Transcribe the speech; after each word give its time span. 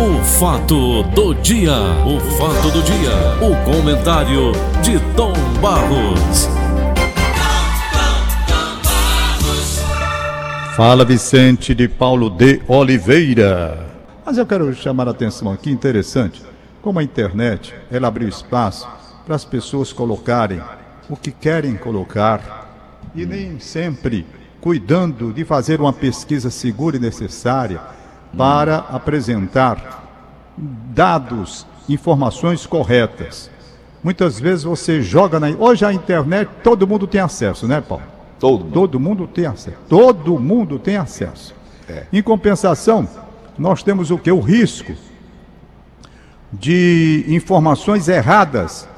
O 0.00 0.24
fato 0.24 1.02
do 1.02 1.34
dia, 1.34 1.76
o 2.06 2.18
fato 2.38 2.70
do 2.70 2.82
dia, 2.82 3.12
o 3.42 3.54
comentário 3.70 4.52
de 4.82 4.98
Tom 5.14 5.34
Barros. 5.60 6.48
Fala 10.74 11.04
Vicente 11.04 11.74
de 11.74 11.86
Paulo 11.86 12.30
de 12.30 12.62
Oliveira. 12.66 13.90
Mas 14.24 14.38
eu 14.38 14.46
quero 14.46 14.72
chamar 14.72 15.06
a 15.06 15.10
atenção 15.10 15.52
aqui, 15.52 15.70
interessante, 15.70 16.42
como 16.80 16.98
a 16.98 17.02
internet, 17.02 17.74
ela 17.92 18.08
abriu 18.08 18.26
espaço 18.26 18.88
para 19.26 19.36
as 19.36 19.44
pessoas 19.44 19.92
colocarem 19.92 20.62
o 21.10 21.16
que 21.16 21.30
querem 21.30 21.76
colocar 21.76 22.70
e 23.14 23.26
nem 23.26 23.60
sempre 23.60 24.26
cuidando 24.62 25.30
de 25.30 25.44
fazer 25.44 25.78
uma 25.78 25.92
pesquisa 25.92 26.48
segura 26.48 26.96
e 26.96 27.00
necessária 27.00 27.99
para 28.36 28.78
apresentar 28.90 30.00
dados, 30.56 31.66
informações 31.88 32.66
corretas. 32.66 33.50
Muitas 34.02 34.40
vezes 34.40 34.64
você 34.64 35.02
joga 35.02 35.38
na. 35.38 35.48
Hoje 35.48 35.84
a 35.84 35.92
internet 35.92 36.48
todo 36.62 36.86
mundo 36.86 37.06
tem 37.06 37.20
acesso, 37.20 37.66
né, 37.66 37.80
Paulo? 37.80 38.04
Todo 38.38 38.64
mundo. 38.64 38.72
Todo 38.72 39.00
mundo 39.00 39.26
tem 39.26 39.46
acesso. 39.46 39.76
Todo 39.88 40.38
mundo 40.38 40.78
tem 40.78 40.96
acesso. 40.96 41.54
É. 41.88 42.06
Em 42.12 42.22
compensação, 42.22 43.06
nós 43.58 43.82
temos 43.82 44.10
o 44.10 44.18
que? 44.18 44.30
O 44.32 44.40
risco 44.40 44.94
de 46.52 47.24
informações 47.28 48.08
erradas 48.08 48.88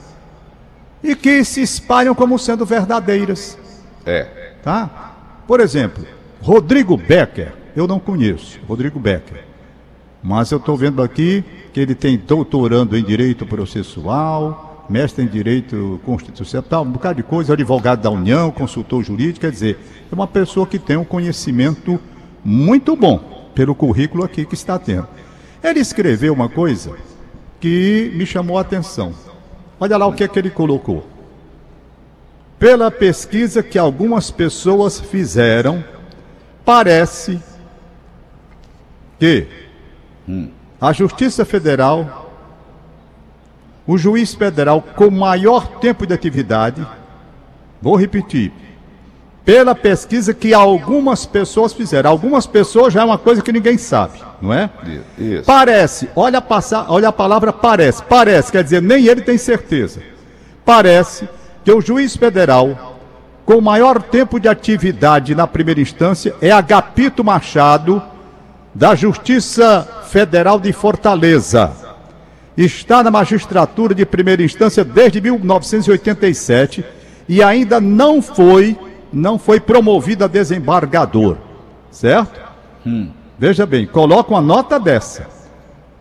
e 1.02 1.16
que 1.16 1.44
se 1.44 1.60
espalham 1.60 2.14
como 2.14 2.38
sendo 2.38 2.64
verdadeiras. 2.64 3.58
É. 4.06 4.52
Tá? 4.62 5.12
Por 5.46 5.58
exemplo, 5.58 6.06
Rodrigo 6.40 6.96
Becker, 6.96 7.52
eu 7.74 7.86
não 7.86 7.98
conheço, 7.98 8.58
Rodrigo 8.68 8.98
Becker. 8.98 9.44
Mas 10.22 10.50
eu 10.50 10.58
estou 10.58 10.76
vendo 10.76 11.02
aqui 11.02 11.44
que 11.72 11.80
ele 11.80 11.94
tem 11.94 12.16
doutorando 12.16 12.96
em 12.96 13.02
Direito 13.02 13.44
Processual, 13.44 14.86
mestre 14.88 15.24
em 15.24 15.26
Direito 15.26 16.00
Constitucional, 16.04 16.84
um 16.84 16.90
bocado 16.92 17.16
de 17.16 17.22
coisa, 17.22 17.54
advogado 17.54 18.02
da 18.02 18.10
União, 18.10 18.50
consultor 18.50 19.02
jurídico, 19.02 19.40
quer 19.40 19.50
dizer, 19.50 19.78
é 20.10 20.14
uma 20.14 20.26
pessoa 20.26 20.66
que 20.66 20.78
tem 20.78 20.96
um 20.96 21.04
conhecimento 21.04 21.98
muito 22.44 22.94
bom 22.94 23.50
pelo 23.54 23.74
currículo 23.74 24.24
aqui 24.24 24.44
que 24.44 24.54
está 24.54 24.78
tendo. 24.78 25.08
Ele 25.62 25.80
escreveu 25.80 26.32
uma 26.32 26.48
coisa 26.48 26.96
que 27.60 28.12
me 28.14 28.26
chamou 28.26 28.58
a 28.58 28.60
atenção. 28.60 29.14
Olha 29.78 29.96
lá 29.96 30.06
o 30.06 30.12
que 30.12 30.24
é 30.24 30.28
que 30.28 30.38
ele 30.38 30.50
colocou. 30.50 31.06
Pela 32.58 32.90
pesquisa 32.90 33.62
que 33.62 33.78
algumas 33.78 34.30
pessoas 34.30 35.00
fizeram, 35.00 35.82
parece 36.64 37.40
que 39.22 39.46
a 40.80 40.92
Justiça 40.92 41.44
Federal, 41.44 42.28
o 43.86 43.96
juiz 43.96 44.34
federal 44.34 44.82
com 44.96 45.12
maior 45.12 45.78
tempo 45.78 46.04
de 46.04 46.12
atividade, 46.12 46.84
vou 47.80 47.94
repetir, 47.94 48.50
pela 49.44 49.76
pesquisa 49.76 50.34
que 50.34 50.52
algumas 50.52 51.24
pessoas 51.24 51.72
fizeram. 51.72 52.10
Algumas 52.10 52.48
pessoas 52.48 52.92
já 52.92 53.02
é 53.02 53.04
uma 53.04 53.18
coisa 53.18 53.40
que 53.40 53.52
ninguém 53.52 53.78
sabe, 53.78 54.20
não 54.40 54.52
é? 54.52 54.68
Isso. 55.16 55.44
Parece, 55.44 56.08
olha 56.16 56.38
a, 56.38 56.42
passa, 56.42 56.86
olha 56.88 57.06
a 57.06 57.12
palavra 57.12 57.52
parece, 57.52 58.02
parece, 58.02 58.50
quer 58.50 58.64
dizer, 58.64 58.82
nem 58.82 59.06
ele 59.06 59.20
tem 59.20 59.38
certeza. 59.38 60.02
Parece 60.64 61.28
que 61.64 61.70
o 61.70 61.80
juiz 61.80 62.16
federal 62.16 62.98
com 63.46 63.60
maior 63.60 64.02
tempo 64.02 64.40
de 64.40 64.48
atividade 64.48 65.32
na 65.32 65.46
primeira 65.46 65.80
instância 65.80 66.34
é 66.40 66.50
Agapito 66.50 67.22
Machado, 67.22 68.02
da 68.74 68.94
Justiça 68.94 69.86
Federal 70.08 70.58
de 70.58 70.72
Fortaleza. 70.72 71.72
Está 72.56 73.02
na 73.02 73.10
magistratura 73.10 73.94
de 73.94 74.04
primeira 74.04 74.42
instância 74.42 74.84
desde 74.84 75.20
1987 75.20 76.84
e 77.28 77.42
ainda 77.42 77.80
não 77.80 78.20
foi, 78.20 78.76
não 79.12 79.38
foi 79.38 79.60
promovido 79.60 80.24
a 80.24 80.28
desembargador, 80.28 81.36
certo? 81.90 82.40
Veja 83.38 83.66
bem, 83.66 83.86
coloca 83.86 84.30
uma 84.30 84.40
nota 84.40 84.78
dessa, 84.78 85.26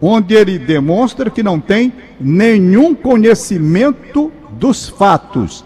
onde 0.01 0.33
ele 0.33 0.59
demonstra 0.59 1.29
que 1.29 1.43
não 1.43 1.59
tem 1.59 1.93
nenhum 2.19 2.93
conhecimento 2.93 4.31
dos 4.51 4.89
fatos, 4.89 5.63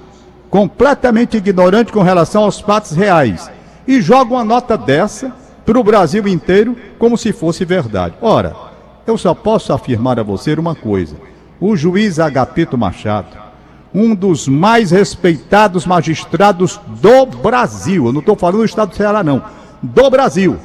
completamente 0.49 1.37
ignorante 1.37 1.91
com 1.91 2.01
relação 2.01 2.43
aos 2.43 2.59
fatos 2.59 2.91
reais, 2.91 3.49
e 3.87 4.01
joga 4.01 4.33
uma 4.33 4.43
nota 4.43 4.77
dessa 4.77 5.33
para 5.65 5.79
o 5.79 5.83
Brasil 5.83 6.27
inteiro 6.27 6.75
como 6.99 7.17
se 7.17 7.33
fosse 7.33 7.65
verdade. 7.65 8.15
Ora, 8.21 8.55
eu 9.07 9.17
só 9.17 9.33
posso 9.33 9.73
afirmar 9.73 10.19
a 10.19 10.23
você 10.23 10.53
uma 10.53 10.75
coisa: 10.75 11.15
o 11.59 11.75
juiz 11.75 12.19
Agapito 12.19 12.77
Machado, 12.77 13.37
um 13.93 14.13
dos 14.13 14.47
mais 14.47 14.91
respeitados 14.91 15.85
magistrados 15.85 16.79
do 17.01 17.25
Brasil, 17.25 18.05
eu 18.05 18.13
não 18.13 18.19
estou 18.19 18.35
falando 18.35 18.59
do 18.59 18.65
estado 18.65 18.89
do 18.89 18.95
Ceará, 18.95 19.23
não, 19.23 19.43
do 19.81 20.09
Brasil. 20.09 20.57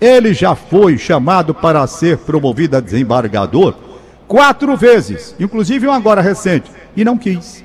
Ele 0.00 0.34
já 0.34 0.56
foi 0.56 0.98
chamado 0.98 1.54
para 1.54 1.86
ser 1.86 2.18
promovido 2.18 2.76
a 2.76 2.80
desembargador 2.80 3.74
quatro 4.26 4.76
vezes, 4.76 5.34
inclusive 5.38 5.86
um 5.86 5.92
agora 5.92 6.20
recente, 6.20 6.70
e 6.96 7.04
não 7.04 7.16
quis. 7.16 7.62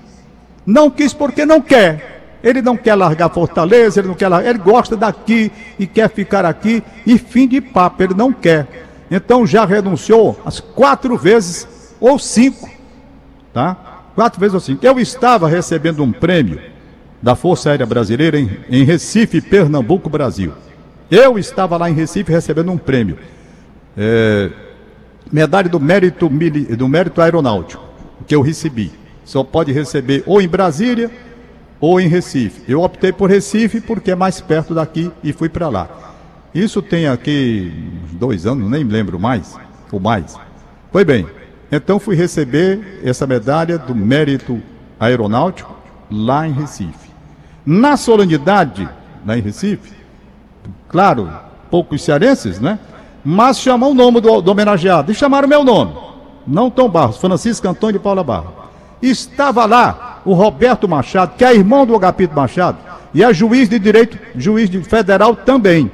Não 0.66 0.92
quis 0.92 1.14
porque 1.14 1.46
não 1.46 1.62
quer. 1.62 2.07
Ele 2.44 2.62
não 2.62 2.78
quer 2.78 2.96
largar 2.96 3.30
Fortaleza, 3.30 4.00
ele 4.00 4.08
não 4.08 4.16
quer 4.16 4.28
largar, 4.28 4.50
ele 4.50 4.60
gosta 4.60 4.96
daqui 4.96 5.52
e 5.78 5.88
quer 5.88 6.10
ficar 6.10 6.46
aqui 6.46 6.84
e 7.06 7.18
fim 7.18 7.48
de 7.48 7.60
papo, 7.60 8.04
ele 8.04 8.14
não 8.14 8.32
quer. 8.32 8.68
Então 9.10 9.46
já 9.46 9.66
renunciou 9.66 10.40
as 10.46 10.60
quatro 10.60 11.18
vezes 11.18 11.68
ou 12.00 12.20
cinco, 12.20 12.70
tá? 13.54 13.76
Quatro 14.14 14.40
vezes 14.40 14.54
ou 14.54 14.60
cinco. 14.60 14.86
Eu 14.86 15.00
estava 15.00 15.48
recebendo 15.48 16.04
um 16.04 16.12
prêmio 16.12 16.60
da 17.22 17.36
Força 17.36 17.70
Aérea 17.70 17.86
Brasileira 17.86 18.40
em, 18.40 18.50
em 18.70 18.84
Recife, 18.84 19.42
Pernambuco, 19.42 20.10
Brasil. 20.10 20.54
Eu 21.10 21.40
estava 21.40 21.78
lá 21.78 21.90
em 21.90 21.94
Recife 21.94 22.32
recebendo 22.32 22.72
um 22.72 22.78
prêmio. 22.78 23.18
É, 23.98 24.52
medalha 25.32 25.70
do 25.70 25.80
mérito, 25.80 26.30
do 26.30 26.88
mérito 26.88 27.22
aeronáutico, 27.22 27.84
que 28.28 28.36
eu 28.36 28.42
recebi. 28.42 28.92
Só 29.24 29.44
pode 29.44 29.72
receber 29.72 30.24
ou 30.26 30.42
em 30.42 30.48
Brasília 30.48 31.10
ou 31.80 32.00
em 32.00 32.08
Recife. 32.08 32.62
Eu 32.68 32.82
optei 32.82 33.12
por 33.12 33.30
Recife 33.30 33.82
porque 33.82 34.12
é 34.12 34.16
mais 34.16 34.42
perto 34.42 34.74
daqui 34.74 35.12
e 35.24 35.32
fui 35.32 35.50
para 35.50 35.70
lá. 35.70 35.88
Isso 36.54 36.82
tem 36.82 37.08
aqui 37.08 37.72
dois 38.14 38.46
anos, 38.46 38.70
nem 38.70 38.84
lembro 38.84 39.20
mais, 39.20 39.56
ou 39.92 40.00
mais. 40.00 40.36
Foi 40.92 41.06
bem. 41.06 41.28
Então 41.72 42.00
fui 42.00 42.16
receber 42.16 43.02
essa 43.04 43.28
medalha 43.28 43.78
do 43.78 43.94
mérito 43.94 44.62
aeronáutico 45.00 45.76
lá 46.10 46.48
em 46.48 46.54
Recife. 46.54 47.12
Na 47.66 47.98
solenidade, 47.98 48.88
lá 49.26 49.38
em 49.38 49.42
Recife, 49.42 49.94
claro, 50.88 51.30
poucos 51.70 52.02
cearenses, 52.02 52.60
né? 52.60 52.80
Mas 53.24 53.60
chamou 53.60 53.92
o 53.92 53.94
nome 53.94 54.22
do, 54.22 54.42
do 54.42 54.52
homenageado 54.52 55.12
e 55.12 55.16
chamaram 55.16 55.48
meu 55.48 55.64
nome. 55.64 55.94
Não 56.48 56.72
Tom 56.72 56.88
Barros, 56.88 57.18
Francisco 57.18 57.68
Antônio 57.68 58.00
de 58.00 58.04
Paula 58.04 58.24
Barros. 58.24 58.57
Estava 59.02 59.66
lá 59.66 60.22
o 60.26 60.34
Roberto 60.34 60.88
Machado, 60.88 61.34
que 61.38 61.46
é 61.46 61.56
irmão 61.56 61.86
do 61.86 61.96
Agapito 61.96 62.36
Machado, 62.36 62.78
e 63.14 63.24
é 63.24 63.34
juiz 63.34 63.70
de 63.70 63.80
direito, 63.80 64.18
juiz 64.36 64.70
de 64.70 64.82
federal 64.84 65.36
também. 65.36 65.92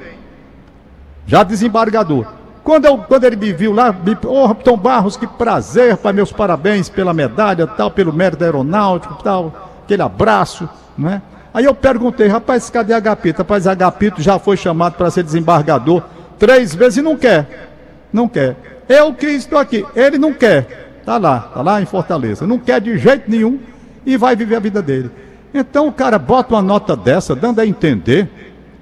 Já 1.26 1.42
desembargador. 1.42 2.26
Quando, 2.62 2.86
eu, 2.86 2.98
quando 2.98 3.24
ele 3.24 3.36
me 3.36 3.52
viu 3.52 3.72
lá, 3.72 3.92
me, 3.92 4.16
ô 4.26 4.54
Tom 4.54 4.76
Barros, 4.76 5.16
que 5.16 5.26
prazer, 5.26 5.96
pai, 5.98 6.12
meus 6.14 6.32
parabéns 6.32 6.88
pela 6.88 7.12
medalha, 7.12 7.66
tal, 7.66 7.90
pelo 7.90 8.12
mérito 8.12 8.42
aeronáutico, 8.42 9.22
tal, 9.22 9.80
aquele 9.84 10.02
abraço, 10.02 10.68
né? 10.96 11.20
Aí 11.52 11.66
eu 11.66 11.74
perguntei, 11.74 12.26
rapaz, 12.26 12.68
cadê 12.68 12.92
Agapito? 12.92 13.38
Rapaz, 13.38 13.66
Agapito 13.66 14.20
já 14.20 14.38
foi 14.40 14.56
chamado 14.56 14.94
para 14.94 15.10
ser 15.10 15.22
desembargador 15.22 16.02
três 16.38 16.74
vezes 16.74 16.98
e 16.98 17.02
não 17.02 17.16
quer. 17.16 17.70
Não 18.12 18.26
quer. 18.26 18.56
Eu 18.88 19.14
que 19.14 19.26
estou 19.26 19.58
aqui, 19.58 19.86
ele 19.94 20.18
não 20.18 20.32
quer. 20.32 20.83
Tá 21.04 21.18
lá, 21.18 21.40
tá 21.40 21.62
lá 21.62 21.82
em 21.82 21.86
Fortaleza. 21.86 22.46
Não 22.46 22.58
quer 22.58 22.80
de 22.80 22.96
jeito 22.98 23.30
nenhum 23.30 23.58
e 24.06 24.16
vai 24.16 24.34
viver 24.34 24.56
a 24.56 24.60
vida 24.60 24.80
dele. 24.80 25.10
Então 25.52 25.88
o 25.88 25.92
cara 25.92 26.18
bota 26.18 26.54
uma 26.54 26.62
nota 26.62 26.96
dessa, 26.96 27.34
dando 27.34 27.60
a 27.60 27.66
entender, 27.66 28.26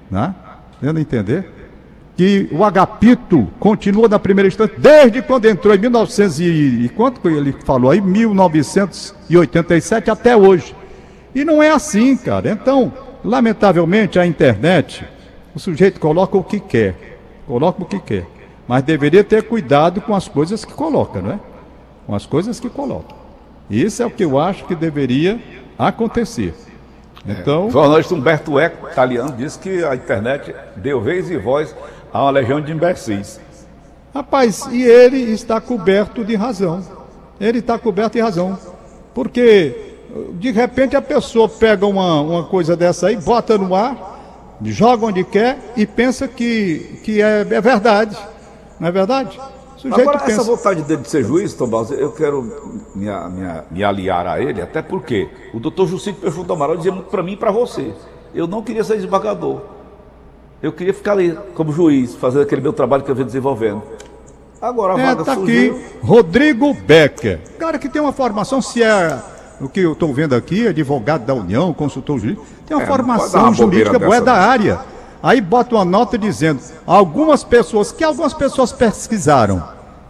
né? 0.09 0.33
Dando 0.81 0.97
a 0.97 1.01
entender 1.01 1.51
que 2.15 2.47
o 2.51 2.63
Agapito 2.63 3.47
continua 3.59 4.07
na 4.07 4.19
primeira 4.19 4.47
instância 4.47 4.75
desde 4.77 5.21
quando 5.21 5.43
entrou 5.45 5.75
em 5.75 5.79
1900 5.79 6.39
e, 6.39 6.85
e 6.85 6.89
quanto 6.89 7.19
que 7.19 7.27
ele 7.27 7.53
falou 7.65 7.91
aí 7.91 7.99
1987 7.99 10.11
até 10.11 10.37
hoje. 10.37 10.75
E 11.33 11.43
não 11.43 11.61
é 11.61 11.71
assim, 11.71 12.15
cara. 12.15 12.51
Então, 12.51 12.93
lamentavelmente 13.23 14.19
a 14.19 14.25
internet, 14.25 15.03
o 15.55 15.59
sujeito 15.59 15.99
coloca 15.99 16.37
o 16.37 16.43
que 16.43 16.59
quer, 16.59 17.17
coloca 17.47 17.81
o 17.81 17.85
que 17.85 17.99
quer, 17.99 18.27
mas 18.67 18.83
deveria 18.83 19.23
ter 19.23 19.41
cuidado 19.43 20.01
com 20.01 20.15
as 20.15 20.27
coisas 20.27 20.63
que 20.63 20.73
coloca, 20.73 21.19
não 21.21 21.31
é? 21.31 21.39
Com 22.05 22.15
as 22.15 22.25
coisas 22.25 22.59
que 22.59 22.69
coloca. 22.69 23.15
Isso 23.69 24.03
é 24.03 24.05
o 24.05 24.11
que 24.11 24.23
eu 24.23 24.39
acho 24.39 24.65
que 24.65 24.75
deveria 24.75 25.39
acontecer. 25.77 26.53
Então, 27.25 27.67
O 27.67 27.71
jornalista 27.71 28.13
Humberto 28.13 28.59
Eco, 28.59 28.89
italiano, 28.89 29.31
disse 29.31 29.57
que 29.57 29.83
a 29.83 29.95
internet 29.95 30.53
deu 30.75 30.99
vez 30.99 31.29
e 31.29 31.37
voz 31.37 31.73
a 32.11 32.21
uma 32.21 32.31
legião 32.31 32.59
de 32.59 32.71
imbecis. 32.71 33.39
Rapaz, 34.13 34.67
e 34.71 34.83
ele 34.83 35.17
está 35.31 35.59
coberto 35.61 36.23
de 36.23 36.35
razão. 36.35 36.83
Ele 37.39 37.59
está 37.59 37.79
coberto 37.79 38.13
de 38.13 38.21
razão. 38.21 38.59
Porque, 39.13 39.95
de 40.33 40.51
repente, 40.51 40.95
a 40.95 41.01
pessoa 41.01 41.47
pega 41.47 41.85
uma, 41.85 42.21
uma 42.21 42.43
coisa 42.43 42.75
dessa 42.75 43.07
aí, 43.07 43.15
bota 43.15 43.57
no 43.57 43.73
ar, 43.73 44.57
joga 44.61 45.05
onde 45.05 45.23
quer 45.23 45.57
e 45.75 45.87
pensa 45.87 46.27
que, 46.27 46.99
que 47.03 47.21
é, 47.21 47.39
é 47.39 47.61
verdade. 47.61 48.17
Não 48.79 48.89
é 48.89 48.91
verdade? 48.91 49.39
Sujeito 49.83 49.99
Agora, 49.99 50.19
pensa... 50.19 50.41
essa 50.41 50.43
vontade 50.43 50.81
dele 50.83 51.01
de 51.01 51.09
ser 51.09 51.25
juiz, 51.25 51.53
Tomás, 51.53 51.91
eu 51.91 52.09
quero 52.13 52.41
me, 52.95 53.05
me, 53.05 53.63
me, 53.69 53.83
aliar 53.83 54.25
a 54.25 54.41
ele, 54.41 54.61
até 54.61 54.81
porque 54.81 55.27
o 55.53 55.59
doutor 55.59 55.89
Jucito 55.89 56.21
Peixoto 56.21 56.53
Amaral 56.53 56.77
dizia 56.77 56.93
muito 56.93 57.09
para 57.09 57.21
mim 57.21 57.33
e 57.33 57.35
para 57.35 57.51
você. 57.51 57.93
Eu 58.33 58.47
não 58.47 58.63
queria 58.63 58.81
ser 58.85 58.95
desembargador. 58.95 59.59
Eu 60.61 60.71
queria 60.71 60.93
ficar 60.93 61.11
ali 61.11 61.37
como 61.53 61.73
juiz, 61.73 62.15
fazendo 62.15 62.43
aquele 62.43 62.61
meu 62.61 62.71
trabalho 62.71 63.03
que 63.03 63.11
eu 63.11 63.15
venho 63.15 63.25
desenvolvendo. 63.25 63.83
Agora 64.61 64.95
a 64.95 64.99
é, 64.99 65.05
vaga 65.07 65.25
tá 65.25 65.35
surgiu. 65.35 65.75
aqui 65.75 65.85
Rodrigo 66.01 66.73
Becker. 66.73 67.41
Cara 67.59 67.77
que 67.77 67.89
tem 67.89 68.01
uma 68.01 68.13
formação, 68.13 68.61
se 68.61 68.81
é 68.81 69.21
o 69.59 69.67
que 69.67 69.81
eu 69.81 69.91
estou 69.91 70.13
vendo 70.13 70.33
aqui, 70.33 70.65
advogado 70.65 71.25
da 71.25 71.33
União, 71.33 71.73
consultor 71.73 72.17
jurídico, 72.19 72.45
tem 72.65 72.77
uma 72.77 72.83
é, 72.83 72.87
formação 72.87 73.43
uma 73.43 73.53
jurídica 73.53 73.99
boa 73.99 74.21
da 74.21 74.35
área. 74.35 74.92
Aí 75.23 75.39
bota 75.39 75.75
uma 75.75 75.85
nota 75.85 76.17
dizendo, 76.17 76.59
algumas 76.85 77.43
pessoas, 77.43 77.91
que 77.91 78.03
algumas 78.03 78.33
pessoas 78.33 78.73
pesquisaram. 78.73 79.63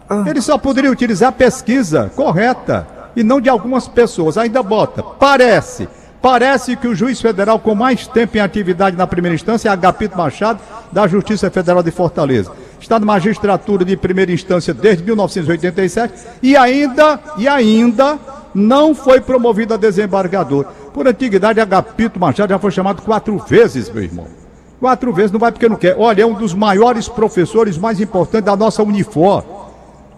Ah. 0.10 0.24
Ele 0.26 0.42
só 0.42 0.58
poderia 0.58 0.92
utilizar 0.92 1.30
a 1.30 1.32
pesquisa 1.32 2.12
correta 2.16 2.88
e 3.16 3.24
não 3.24 3.40
de 3.40 3.48
algumas 3.48 3.88
pessoas. 3.88 4.38
Ainda 4.38 4.64
bota, 4.64 5.04
parece 5.04 5.88
Parece 6.24 6.78
que 6.78 6.88
o 6.88 6.96
juiz 6.96 7.20
federal 7.20 7.60
com 7.60 7.76
mais 7.76 8.08
tempo 8.08 8.38
em 8.38 8.40
atividade 8.40 8.96
na 8.96 9.06
primeira 9.06 9.36
instância 9.36 9.68
é 9.68 9.72
Agapito 9.74 10.18
Machado, 10.18 10.62
da 10.90 11.06
Justiça 11.06 11.52
Federal 11.52 11.84
de 11.84 11.92
Fortaleza. 11.92 12.50
Está 12.80 12.98
na 12.98 13.06
magistratura 13.06 13.84
de 13.84 13.98
primeira 13.98 14.32
instância 14.32 14.74
desde 14.74 15.04
1987 15.04 16.14
e 16.42 16.56
ainda, 16.56 17.20
e 17.38 17.46
ainda 17.46 18.18
não 18.56 18.96
foi 18.96 19.20
promovido 19.20 19.74
a 19.74 19.78
desembargador. 19.78 20.64
Por 20.94 21.06
antiguidade, 21.10 21.60
Agapito 21.60 22.18
Machado 22.18 22.52
já 22.52 22.58
foi 22.58 22.72
chamado 22.72 23.02
quatro 23.02 23.38
vezes, 23.40 23.90
meu 23.90 24.04
irmão. 24.04 24.43
Quatro 24.84 25.14
vezes, 25.14 25.32
não 25.32 25.40
vai 25.40 25.50
porque 25.50 25.70
não 25.70 25.78
quer. 25.78 25.96
Olha, 25.98 26.24
é 26.24 26.26
um 26.26 26.34
dos 26.34 26.54
maiores 26.54 27.08
professores 27.08 27.78
mais 27.78 28.02
importantes 28.02 28.44
da 28.48 28.54
nossa 28.54 28.84
Unifor. 28.84 29.42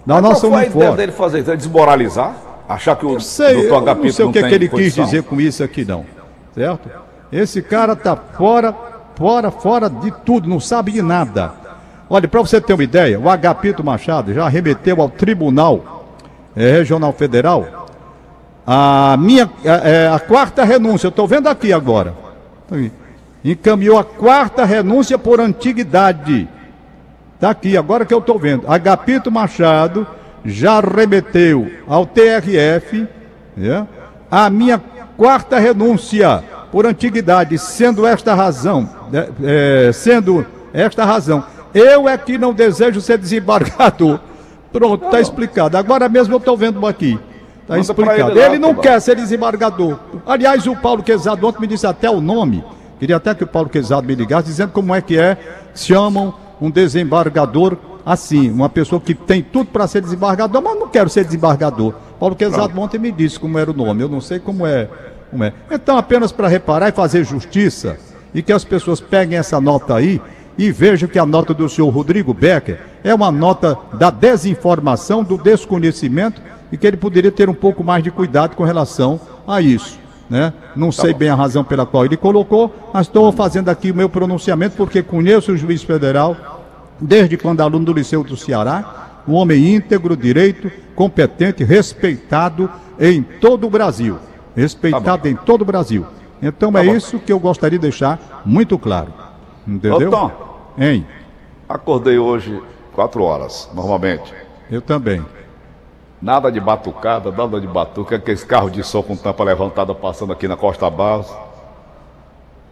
Da 0.03 0.15
Mas 0.15 0.23
nossa 0.23 0.47
qual 0.47 0.59
Unifor. 0.59 0.81
a 0.81 0.85
ideia 0.85 0.97
dele 0.97 1.11
fazer 1.11 1.41
isso? 1.41 1.55
Desmoralizar? 1.55 2.33
Achar 2.67 2.95
que 2.95 3.05
o 3.05 3.19
sei, 3.19 3.57
doutor 3.57 3.83
Agapito 3.83 4.07
não 4.07 4.11
sei 4.11 4.25
o 4.25 4.31
que, 4.31 4.39
é 4.39 4.49
que 4.49 4.55
ele 4.55 4.67
condição. 4.67 5.03
quis 5.03 5.11
dizer 5.11 5.21
com 5.21 5.39
isso 5.39 5.63
aqui, 5.63 5.85
não. 5.85 6.03
Certo? 6.55 6.89
Esse 7.31 7.61
cara 7.61 7.95
tá 7.95 8.15
fora, 8.15 8.73
fora, 9.13 9.51
fora 9.51 9.87
de 9.87 10.09
tudo, 10.25 10.49
não 10.49 10.59
sabe 10.59 10.93
de 10.93 11.03
nada. 11.03 11.51
Olha, 12.09 12.27
para 12.27 12.41
você 12.41 12.59
ter 12.59 12.73
uma 12.73 12.83
ideia, 12.83 13.19
o 13.19 13.29
Agapito 13.29 13.83
Machado 13.83 14.33
já 14.33 14.49
remeteu 14.49 14.99
ao 14.99 15.09
Tribunal 15.09 16.07
é, 16.55 16.71
Regional 16.71 17.13
Federal 17.13 17.85
a 18.65 19.15
minha 19.19 19.47
a, 19.63 19.87
é, 19.87 20.07
a 20.07 20.19
quarta 20.19 20.63
renúncia. 20.63 21.05
Eu 21.05 21.09
estou 21.09 21.27
vendo 21.27 21.47
aqui 21.47 21.71
agora. 21.71 22.15
Encaminhou 23.45 23.99
a 23.99 24.03
quarta 24.03 24.65
renúncia 24.65 25.19
por 25.19 25.39
antiguidade. 25.39 26.49
Está 27.35 27.51
aqui, 27.51 27.77
agora 27.77 28.03
que 28.03 28.11
eu 28.13 28.17
estou 28.17 28.39
vendo. 28.39 28.65
Agapito 28.67 29.31
Machado 29.31 30.07
já 30.43 30.79
remeteu 30.79 31.71
ao 31.87 32.07
TRF 32.07 33.07
né, 33.55 33.85
a 34.31 34.49
minha 34.49 34.81
quarta 35.15 35.59
renúncia 35.59 36.43
por 36.71 36.87
antiguidade, 36.87 37.57
sendo 37.59 38.07
esta 38.07 38.33
razão, 38.33 38.89
né, 39.11 39.27
é, 39.43 39.91
sendo 39.93 40.43
esta 40.73 41.05
razão, 41.05 41.43
eu 41.71 42.09
é 42.09 42.17
que 42.17 42.39
não 42.39 42.51
desejo 42.51 42.99
ser 42.99 43.19
desembargador. 43.19 44.19
Pronto, 44.73 45.05
está 45.05 45.21
explicado. 45.21 45.77
Agora 45.77 46.09
mesmo 46.09 46.33
eu 46.33 46.39
estou 46.39 46.57
vendo 46.57 46.85
aqui. 46.87 47.19
Está 47.61 47.77
explicado. 47.77 48.31
Ele, 48.31 48.39
lá, 48.39 48.45
ele 48.47 48.57
não 48.57 48.73
quer 48.73 48.99
ser 48.99 49.15
desembargador. 49.15 49.99
Aliás, 50.25 50.65
o 50.65 50.75
Paulo 50.75 51.03
Quezado 51.03 51.47
ontem 51.47 51.61
me 51.61 51.67
disse 51.67 51.85
até 51.85 52.09
o 52.09 52.19
nome. 52.19 52.63
Queria 52.99 53.17
até 53.17 53.35
que 53.35 53.43
o 53.43 53.47
Paulo 53.47 53.69
Quezado 53.69 54.07
me 54.07 54.15
ligasse, 54.15 54.47
dizendo 54.47 54.71
como 54.71 54.93
é 54.93 55.01
que 55.01 55.17
é, 55.17 55.37
chamam 55.73 56.33
um 56.61 56.69
desembargador 56.69 57.77
assim, 58.05 58.51
uma 58.51 58.69
pessoa 58.69 59.01
que 59.01 59.15
tem 59.15 59.41
tudo 59.41 59.71
para 59.71 59.87
ser 59.87 60.01
desembargador, 60.01 60.61
mas 60.61 60.79
não 60.79 60.87
quero 60.87 61.09
ser 61.09 61.25
desembargador. 61.25 61.93
Paulo 62.19 62.35
Quezado 62.35 62.79
ontem 62.79 62.99
me 62.99 63.11
disse 63.11 63.39
como 63.39 63.57
era 63.57 63.71
o 63.71 63.73
nome, 63.73 64.03
eu 64.03 64.09
não 64.09 64.21
sei 64.21 64.39
como 64.39 64.65
é. 64.65 64.87
Como 65.31 65.43
é. 65.43 65.51
Então, 65.71 65.97
apenas 65.97 66.31
para 66.31 66.47
reparar 66.47 66.89
e 66.89 66.91
fazer 66.91 67.23
justiça, 67.25 67.97
e 68.33 68.43
que 68.43 68.53
as 68.53 68.63
pessoas 68.63 69.01
peguem 69.01 69.37
essa 69.37 69.59
nota 69.59 69.95
aí 69.95 70.21
e 70.57 70.71
vejam 70.71 71.09
que 71.09 71.19
a 71.19 71.25
nota 71.25 71.53
do 71.53 71.67
senhor 71.67 71.89
Rodrigo 71.89 72.33
Becker 72.33 72.79
é 73.03 73.13
uma 73.13 73.31
nota 73.31 73.77
da 73.93 74.09
desinformação, 74.09 75.23
do 75.23 75.37
desconhecimento, 75.37 76.41
e 76.71 76.77
que 76.77 76.85
ele 76.85 76.97
poderia 76.97 77.31
ter 77.31 77.49
um 77.49 77.53
pouco 77.53 77.83
mais 77.83 78.03
de 78.03 78.11
cuidado 78.11 78.55
com 78.55 78.63
relação 78.63 79.19
a 79.47 79.61
isso. 79.61 79.99
Né? 80.29 80.53
Não 80.75 80.87
tá 80.89 81.03
sei 81.03 81.13
bom. 81.13 81.19
bem 81.19 81.29
a 81.29 81.35
razão 81.35 81.63
pela 81.63 81.85
qual 81.85 82.05
ele 82.05 82.17
colocou, 82.17 82.73
mas 82.93 83.07
estou 83.07 83.31
fazendo 83.31 83.69
aqui 83.69 83.91
o 83.91 83.95
meu 83.95 84.09
pronunciamento 84.09 84.75
porque 84.75 85.03
conheço 85.03 85.51
o 85.51 85.57
juiz 85.57 85.83
federal 85.83 86.35
desde 86.99 87.37
quando 87.37 87.61
aluno 87.61 87.85
do 87.85 87.93
Liceu 87.93 88.23
do 88.23 88.37
Ceará, 88.37 89.21
um 89.27 89.33
homem 89.33 89.75
íntegro, 89.75 90.15
direito, 90.15 90.71
competente, 90.95 91.63
respeitado 91.63 92.69
em 92.99 93.21
todo 93.21 93.67
o 93.67 93.69
Brasil. 93.69 94.17
Respeitado 94.55 95.23
tá 95.23 95.29
em 95.29 95.35
todo 95.35 95.61
o 95.61 95.65
Brasil. 95.65 96.05
Então 96.41 96.71
tá 96.71 96.83
é 96.83 96.87
bom. 96.87 96.95
isso 96.95 97.19
que 97.19 97.31
eu 97.31 97.39
gostaria 97.39 97.77
de 97.77 97.83
deixar 97.83 98.41
muito 98.45 98.77
claro. 98.77 99.13
Entendeu? 99.67 100.07
Ô, 100.07 100.11
Tom, 100.11 100.31
hein? 100.77 101.05
Acordei 101.67 102.17
hoje 102.17 102.61
quatro 102.93 103.23
horas, 103.23 103.69
normalmente. 103.73 104.33
Eu 104.69 104.81
também. 104.81 105.23
Nada 106.21 106.51
de 106.51 106.59
batucada, 106.59 107.31
nada 107.31 107.59
de 107.59 107.67
batuca, 107.67 108.15
aqueles 108.15 108.43
carros 108.43 108.71
de 108.71 108.83
som 108.83 109.03
com 109.03 109.15
tampa 109.15 109.43
levantada 109.43 109.93
passando 109.93 110.33
aqui 110.33 110.47
na 110.47 110.55
Costa 110.55 110.89
Barros. 110.89 111.31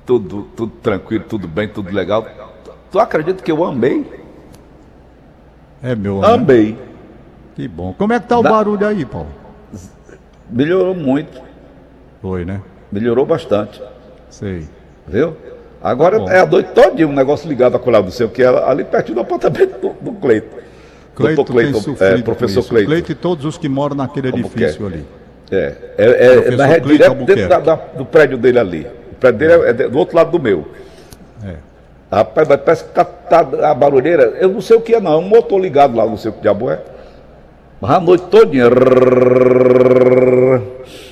Tudo, 0.06 0.44
tudo 0.56 0.72
tranquilo, 0.82 1.26
tudo 1.28 1.48
bem, 1.48 1.68
tudo 1.68 1.94
legal. 1.94 2.26
Tu 2.92 3.00
acredita 3.00 3.44
que 3.44 3.52
eu 3.52 3.64
amei? 3.64 4.24
É 5.82 5.96
meu, 5.96 6.22
né? 6.22 6.28
Amei. 6.28 6.78
Que 7.56 7.68
bom. 7.68 7.94
Como 7.98 8.14
é 8.14 8.20
que 8.20 8.28
tá 8.28 8.40
o 8.40 8.44
da... 8.44 8.50
barulho 8.50 8.88
aí, 8.88 9.06
Paulo? 9.06 9.30
Melhorou 10.50 10.96
muito. 10.96 11.42
Foi, 12.22 12.46
né? 12.46 12.62
Melhorou 12.92 13.26
bastante. 13.26 13.82
Sei. 14.30 14.68
Viu? 15.08 15.36
Agora 15.82 16.24
tá 16.24 16.34
é 16.34 16.40
a 16.40 16.46
noite 16.46 16.72
todinha 16.72 17.08
um 17.08 17.12
negócio 17.12 17.48
ligado 17.50 17.76
a 17.76 17.80
colar 17.80 18.02
do 18.02 18.12
seu, 18.12 18.30
que 18.30 18.42
é 18.42 18.48
ali 18.48 18.86
pertinho 18.86 19.16
do 19.16 19.22
apartamento 19.22 19.80
do, 19.82 19.90
do 20.12 20.14
Cleito. 20.20 20.63
Cleito, 21.16 21.46
Cleito 21.46 21.96
é, 22.00 22.18
professor 22.22 22.64
Cleito. 22.64 22.88
Cleito 22.88 23.12
e 23.12 23.16
todos 23.16 23.46
os 23.46 23.58
que 23.58 23.70
moram 23.70 23.96
naquele 23.96 24.32
Como 24.32 24.46
edifício 24.46 24.86
ali. 24.86 25.06
É, 25.52 25.76
é, 25.98 26.06
é, 26.06 26.48
é 26.48 26.56
na, 26.56 26.78
direto 26.78 27.26
dentro 27.26 27.48
da, 27.48 27.60
da, 27.60 27.76
do 27.76 28.06
prédio 28.06 28.38
dele 28.38 28.60
ali. 28.60 28.88
O 29.12 29.16
prédio 29.16 29.40
dele 29.40 29.54
é, 29.54 29.70
é 29.70 29.74
do 29.90 29.98
outro 29.98 30.16
lado 30.16 30.32
do 30.32 30.40
meu. 30.40 30.68
É. 31.46 31.56
Rapaz, 32.12 32.48
parece 32.48 32.84
que 32.84 32.92
tá, 32.92 33.06
tá, 33.06 33.40
a 33.70 33.74
barulheira, 33.74 34.36
eu 34.40 34.50
não 34.50 34.62
sei 34.62 34.78
o 34.78 34.82
que 34.82 34.94
é 34.94 35.00
não, 35.00 35.14
é 35.14 35.18
um 35.18 35.28
motor 35.28 35.60
ligado 35.60 35.96
lá, 35.96 36.06
não 36.06 36.18
sei 36.18 36.30
o 36.30 36.34
que 36.34 36.42
diabo 36.42 36.70
é. 36.70 36.80
Mas 37.82 37.92
a 37.92 38.00
noite 38.00 38.26
todinha. 38.28 38.70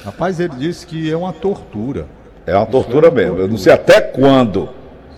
Rapaz, 0.05 0.39
ele 0.39 0.53
disse 0.57 0.85
que 0.85 1.11
é 1.11 1.17
uma 1.17 1.33
tortura. 1.33 2.05
É 2.45 2.55
uma 2.55 2.65
tortura 2.65 3.07
é 3.07 3.09
uma 3.09 3.15
mesmo, 3.15 3.29
tortura. 3.29 3.47
eu 3.47 3.51
não 3.51 3.57
sei 3.57 3.73
até 3.73 3.99
quando. 3.99 4.69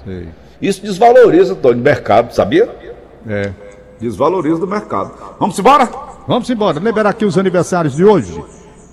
Sei. 0.03 0.27
Isso 0.62 0.81
desvaloriza, 0.81 1.55
Tony, 1.55 1.79
o 1.79 1.84
mercado, 1.84 2.34
sabia? 2.34 2.69
É. 3.27 3.51
Desvaloriza 4.03 4.57
do 4.57 4.67
mercado. 4.67 5.12
Vamos 5.39 5.57
embora? 5.57 5.89
Vamos 6.27 6.50
embora, 6.50 6.79
liberar 6.79 7.10
aqui 7.10 7.25
os 7.25 7.38
aniversários 7.38 7.95
de 7.95 8.03
hoje. 8.03 8.38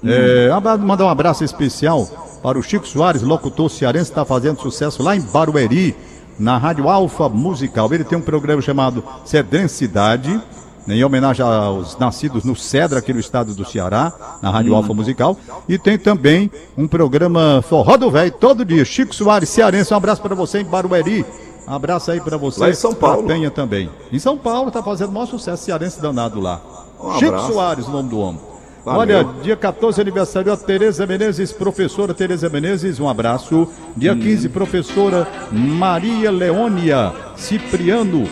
Hum. 0.03 0.09
É, 0.09 0.49
mandar 0.79 1.05
um 1.05 1.09
abraço 1.09 1.45
especial 1.45 2.09
para 2.43 2.59
o 2.59 2.63
Chico 2.63 2.87
Soares, 2.87 3.23
locutor 3.23 3.69
cearense, 3.69 4.11
está 4.11 4.25
fazendo 4.25 4.61
sucesso 4.61 5.03
lá 5.03 5.15
em 5.17 5.21
Barueri 5.21 5.97
na 6.39 6.57
Rádio 6.57 6.89
Alfa 6.89 7.29
Musical. 7.29 7.93
Ele 7.93 8.05
tem 8.05 8.17
um 8.17 8.23
programa 8.23 8.63
chamado 8.63 9.05
Cedencidade, 9.25 10.41
né, 10.87 10.95
em 10.95 11.05
homenagem 11.05 11.45
aos 11.45 11.99
nascidos 11.99 12.45
no 12.45 12.57
Cedra, 12.57 13.01
aqui 13.01 13.13
no 13.13 13.21
estado 13.21 13.53
do 13.53 13.65
Ceará, 13.65 14.13
na 14.41 14.51
Rádio 14.51 14.73
hum. 14.73 14.77
Alfa 14.77 14.95
Musical. 14.95 15.37
E 15.69 15.77
tem 15.77 15.99
também 15.99 16.51
um 16.79 16.87
programa 16.89 17.63
Forró 17.69 17.97
do 17.97 18.11
Velho, 18.11 18.33
todo 18.33 18.65
dia. 18.65 18.85
Chico 18.85 19.15
Soares, 19.15 19.49
cearense, 19.49 19.93
um 19.93 19.97
abraço 19.97 20.23
para 20.23 20.35
você 20.35 20.61
em 20.61 20.65
Barueri. 20.65 21.27
Um 21.67 21.75
abraço 21.75 22.11
aí 22.11 22.21
para 22.21 22.37
você. 22.37 22.61
Lá 22.61 22.71
em 22.71 22.75
São 22.75 22.95
Paulo. 22.95 23.27
Penha 23.27 23.51
também. 23.51 23.89
Em 24.13 24.19
São 24.19 24.37
Paulo, 24.37 24.69
está 24.69 24.83
fazendo 24.83 25.11
o 25.11 25.13
maior 25.13 25.27
sucesso 25.27 25.65
cearense 25.65 26.01
danado 26.01 26.41
lá. 26.41 26.61
Um 26.99 27.19
Chico 27.19 27.39
Soares, 27.41 27.87
o 27.87 27.91
nome 27.91 28.09
do 28.09 28.19
homem. 28.19 28.41
Valeu. 28.85 29.19
Olha, 29.19 29.43
dia 29.43 29.57
14 29.57 30.01
aniversário 30.01 30.53
a 30.53 30.57
Tereza 30.57 31.07
Menezes, 31.07 31.53
professora 31.53 32.15
Tereza 32.15 32.49
Menezes, 32.49 32.99
um 32.99 33.09
abraço. 33.09 33.69
Dia 33.97 34.13
hum. 34.15 34.21
15, 34.21 34.49
professora 34.49 35.29
Maria 35.53 36.31
Leônia 36.31 37.13
Cipriano, 37.37 38.27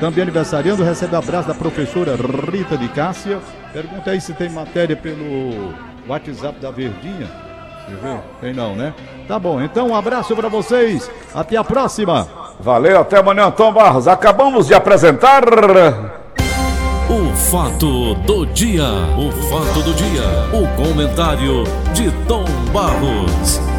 também 0.00 0.22
aniversariando, 0.22 0.82
recebe 0.82 1.14
abraço 1.14 1.48
da 1.48 1.54
professora 1.54 2.16
Rita 2.16 2.76
de 2.76 2.88
Cássia. 2.88 3.38
Pergunta 3.72 4.10
aí 4.10 4.20
se 4.20 4.32
tem 4.34 4.50
matéria 4.50 4.96
pelo 4.96 5.72
WhatsApp 6.08 6.58
da 6.60 6.70
Verdinha. 6.70 7.30
Deixa 7.86 7.92
eu 7.92 7.98
ver. 8.00 8.20
Tem 8.40 8.52
não, 8.52 8.74
né? 8.74 8.92
Tá 9.28 9.38
bom, 9.38 9.62
então 9.62 9.88
um 9.88 9.94
abraço 9.94 10.34
para 10.34 10.48
vocês. 10.48 11.08
Até 11.32 11.56
a 11.56 11.64
próxima. 11.64 12.41
Valeu, 12.62 13.00
até 13.00 13.18
amanhã, 13.18 13.50
Tom 13.50 13.72
Barros. 13.72 14.06
Acabamos 14.06 14.68
de 14.68 14.74
apresentar. 14.74 15.42
O 17.10 17.36
fato 17.36 18.14
do 18.14 18.46
dia, 18.46 18.84
o 19.18 19.32
fato 19.50 19.82
do 19.82 19.92
dia, 19.92 20.22
o 20.52 20.68
comentário 20.76 21.64
de 21.92 22.12
Tom 22.28 22.44
Barros. 22.72 23.71